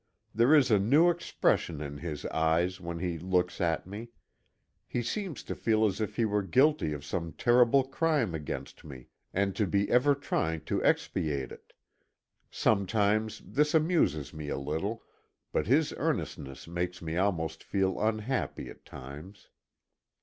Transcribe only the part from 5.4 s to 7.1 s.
to feel as if he were guilty of